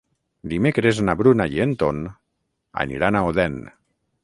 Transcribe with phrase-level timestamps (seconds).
[0.53, 2.01] Dimecres na Bruna i en Ton
[2.87, 3.63] aniran a Odèn.